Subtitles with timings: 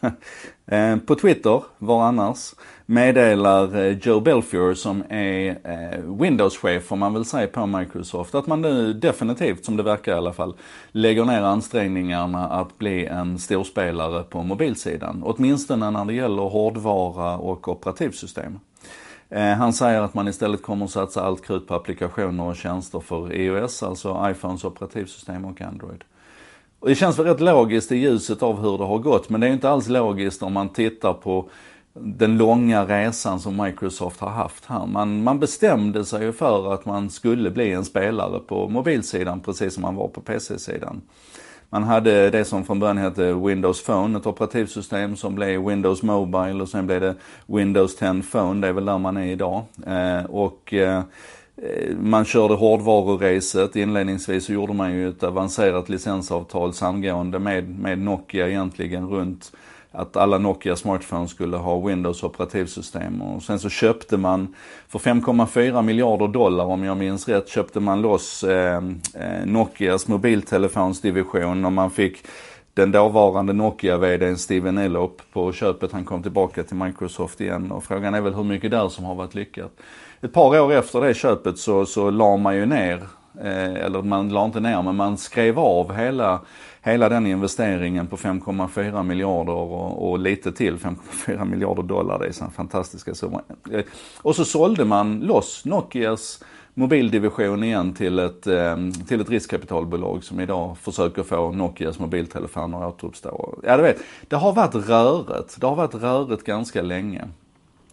[0.72, 2.54] Eh, på Twitter, var annars,
[2.86, 8.46] meddelar eh, Joe Belfior som är eh, Windows-chef får man väl säga på Microsoft att
[8.46, 10.56] man nu definitivt, som det verkar i alla fall,
[10.92, 15.22] lägger ner ansträngningarna att bli en storspelare på mobilsidan.
[15.24, 18.60] Åtminstone när det gäller hårdvara och operativsystem.
[19.58, 23.32] Han säger att man istället kommer att satsa allt krut på applikationer och tjänster för
[23.32, 26.04] iOS, alltså iPhones operativsystem och Android.
[26.80, 29.46] Och det känns väl rätt logiskt i ljuset av hur det har gått, men det
[29.46, 31.48] är inte alls logiskt om man tittar på
[31.92, 34.86] den långa resan som Microsoft har haft här.
[34.86, 39.74] Man, man bestämde sig ju för att man skulle bli en spelare på mobilsidan precis
[39.74, 41.00] som man var på PC-sidan.
[41.72, 46.62] Man hade det som från början hette Windows Phone, ett operativsystem som blev Windows Mobile
[46.62, 47.14] och sen blev det
[47.46, 49.62] Windows 10 Phone, det är väl där man är idag.
[49.86, 51.02] Eh, och eh,
[51.62, 53.76] Eh, man körde hårdvaruracet.
[53.76, 59.52] Inledningsvis så gjorde man ju ett avancerat licensavtal samgående med, med Nokia egentligen runt
[59.92, 63.22] att alla Nokia smartphones skulle ha Windows operativsystem.
[63.22, 64.54] Och sen så köpte man
[64.88, 68.82] för 5,4 miljarder dollar om jag minns rätt, köpte man loss eh,
[69.14, 72.24] eh, Nokias mobiltelefonsdivision och man fick
[72.74, 75.92] den dåvarande Nokia-VDn Steven Elop på köpet.
[75.92, 79.14] Han kom tillbaka till Microsoft igen och frågan är väl hur mycket där som har
[79.14, 79.72] varit lyckat
[80.20, 83.06] ett par år efter det köpet så, så la man ju ner,
[83.40, 86.40] eh, eller man la inte ner, men man skrev av hela,
[86.82, 92.18] hela den investeringen på 5,4 miljarder och, och, lite till, 5,4 miljarder dollar.
[92.18, 93.42] Det är så fantastiska summor.
[93.72, 93.84] Eh,
[94.22, 100.40] och så sålde man loss Nokias mobildivision igen till ett, ehm, till ett riskkapitalbolag som
[100.40, 103.58] idag försöker få Nokias mobiltelefoner att återuppstå.
[103.62, 105.60] Ja, du vet, det har varit rörigt.
[105.60, 107.24] Det har varit rörigt ganska länge.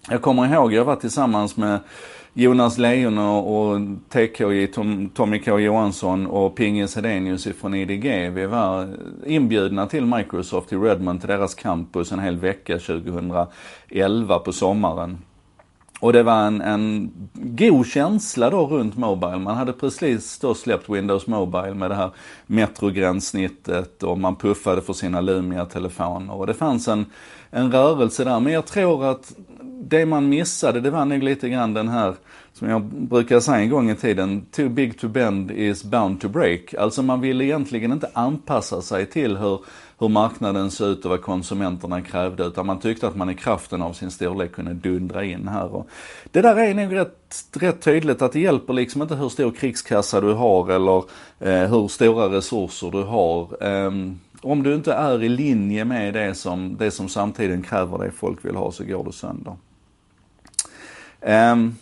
[0.09, 1.79] Jag kommer ihåg, jag var tillsammans med
[2.33, 8.29] Jonas Lejon och, TKJ, Tom, Tommy K Johansson och Pingis Hedenius ifrån IDG.
[8.29, 8.87] Vi var
[9.25, 15.17] inbjudna till Microsoft i Redmond till deras campus en hel vecka 2011 på sommaren.
[15.99, 19.37] Och det var en, en god känsla då runt Mobile.
[19.37, 22.11] Man hade precis då släppt Windows Mobile med det här
[22.45, 26.33] metrogränssnittet och man puffade för sina Lumia-telefoner.
[26.33, 27.05] Och det fanns en,
[27.51, 28.39] en rörelse där.
[28.39, 29.33] Men jag tror att
[29.89, 32.15] det man missade, det var nog lite grann den här,
[32.53, 36.29] som jag brukar säga en gång i tiden, too big to bend is bound to
[36.29, 36.73] break.
[36.73, 39.59] Alltså man ville egentligen inte anpassa sig till hur,
[39.99, 43.81] hur marknaden såg ut och vad konsumenterna krävde, utan man tyckte att man i kraften
[43.81, 45.75] av sin storlek kunde dundra in här.
[45.75, 45.87] Och
[46.31, 50.21] det där är nog rätt, rätt tydligt att det hjälper liksom inte hur stor krigskassa
[50.21, 51.03] du har eller
[51.39, 53.63] eh, hur stora resurser du har.
[53.63, 53.91] Eh,
[54.41, 58.45] om du inte är i linje med det som, det som samtiden kräver det folk
[58.45, 59.55] vill ha så går du sönder.
[61.27, 61.75] Um,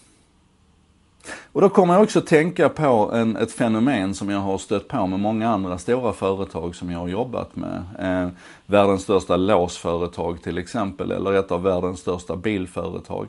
[1.51, 5.07] och då kommer jag också tänka på en, ett fenomen som jag har stött på
[5.07, 7.83] med många andra stora företag som jag har jobbat med.
[7.99, 8.29] Eh,
[8.65, 13.27] världens största låsföretag till exempel, eller ett av världens största bilföretag.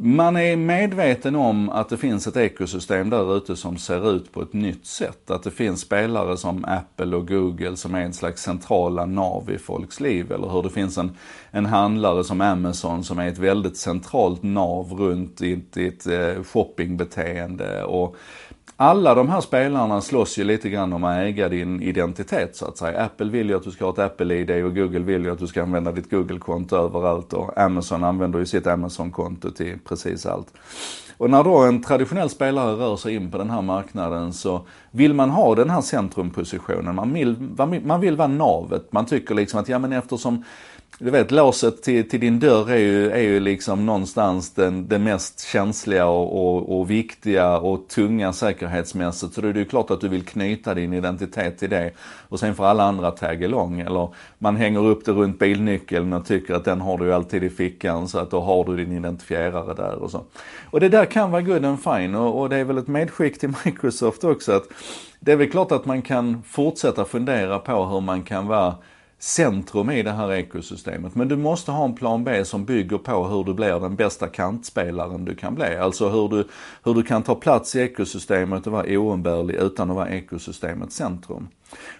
[0.00, 4.42] Man är medveten om att det finns ett ekosystem där ute som ser ut på
[4.42, 5.30] ett nytt sätt.
[5.30, 9.58] Att det finns spelare som Apple och Google som är en slags centrala nav i
[9.58, 10.32] folks liv.
[10.32, 11.10] Eller hur det finns en,
[11.50, 16.06] en handlare som Amazon som är ett väldigt centralt nav runt i ett, i ett
[16.06, 17.84] eh, shoppingbeteende.
[17.84, 18.16] Och
[18.80, 22.78] alla de här spelarna slåss ju lite grann om att äga din identitet så att
[22.78, 23.04] säga.
[23.04, 25.46] Apple vill ju att du ska ha ett Apple-ID och Google vill ju att du
[25.46, 30.52] ska använda ditt Google-konto överallt och Amazon använder ju sitt Amazon-konto till precis allt.
[31.16, 35.14] Och när då en traditionell spelare rör sig in på den här marknaden så vill
[35.14, 36.94] man ha den här centrumpositionen.
[36.94, 37.36] Man vill,
[37.84, 38.92] man vill vara navet.
[38.92, 40.44] Man tycker liksom att ja men eftersom
[41.00, 45.04] du vet låset till, till din dörr är ju, är ju liksom någonstans den, den
[45.04, 49.34] mest känsliga och, och, och, viktiga och tunga säkerhetsmässigt.
[49.34, 51.90] Så det är ju klart att du vill knyta din identitet till det.
[52.28, 53.80] Och sen får alla andra tag along.
[53.80, 57.50] Eller man hänger upp det runt bilnyckeln och tycker att den har du alltid i
[57.50, 60.24] fickan så att då har du din identifierare där och så.
[60.70, 63.38] Och det där kan vara good and fine och, och det är väl ett medskick
[63.38, 64.64] till Microsoft också att
[65.20, 68.74] det är väl klart att man kan fortsätta fundera på hur man kan vara
[69.18, 71.14] centrum i det här ekosystemet.
[71.14, 74.28] Men du måste ha en plan B som bygger på hur du blir den bästa
[74.28, 75.76] kantspelaren du kan bli.
[75.76, 76.48] Alltså hur du,
[76.84, 81.48] hur du kan ta plats i ekosystemet och vara oumbärlig utan att vara ekosystemets centrum.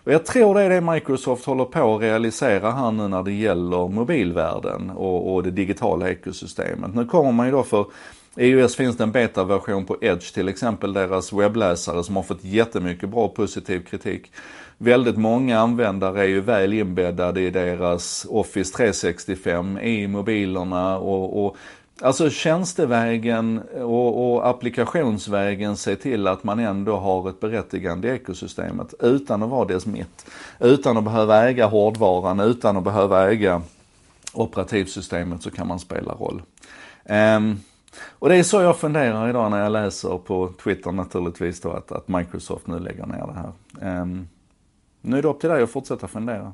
[0.04, 3.32] Och jag tror det är det Microsoft håller på att realisera här nu när det
[3.32, 6.94] gäller mobilvärlden och, och det digitala ekosystemet.
[6.94, 7.86] Nu kommer man ju då för
[8.36, 13.08] iOS finns det en betaversion på Edge, till exempel deras webbläsare som har fått jättemycket
[13.08, 14.30] bra positiv kritik
[14.78, 21.56] väldigt många användare är ju väl inbäddade i deras Office 365 i mobilerna och, och
[22.00, 28.94] Alltså tjänstevägen och, och, applikationsvägen se till att man ändå har ett berättigande i ekosystemet
[29.00, 30.26] utan att vara dess mitt.
[30.60, 33.62] Utan att behöva äga hårdvaran, utan att behöva äga
[34.32, 36.42] operativsystemet så kan man spela roll.
[37.04, 37.60] Um,
[37.96, 41.92] och det är så jag funderar idag när jag läser på Twitter naturligtvis då att,
[41.92, 44.00] att Microsoft nu lägger ner det här.
[44.02, 44.28] Um,
[45.00, 46.52] nu är det upp till dig att fortsätta fundera.